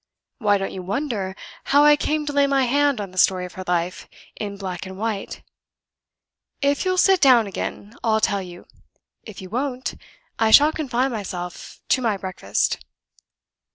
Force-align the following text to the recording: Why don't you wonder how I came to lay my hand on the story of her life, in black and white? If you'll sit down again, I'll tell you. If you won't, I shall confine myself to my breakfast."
Why 0.39 0.57
don't 0.57 0.71
you 0.71 0.81
wonder 0.81 1.35
how 1.65 1.83
I 1.83 1.95
came 1.95 2.25
to 2.25 2.33
lay 2.33 2.47
my 2.47 2.63
hand 2.63 2.99
on 2.99 3.11
the 3.11 3.19
story 3.19 3.45
of 3.45 3.53
her 3.53 3.63
life, 3.67 4.07
in 4.35 4.57
black 4.57 4.87
and 4.87 4.97
white? 4.97 5.43
If 6.59 6.85
you'll 6.85 6.97
sit 6.97 7.21
down 7.21 7.45
again, 7.45 7.95
I'll 8.03 8.19
tell 8.19 8.41
you. 8.41 8.65
If 9.21 9.43
you 9.43 9.51
won't, 9.51 9.93
I 10.39 10.49
shall 10.49 10.71
confine 10.71 11.11
myself 11.11 11.81
to 11.89 12.01
my 12.01 12.17
breakfast." 12.17 12.83